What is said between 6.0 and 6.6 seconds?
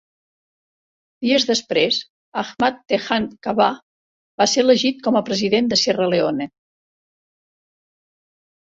Leone.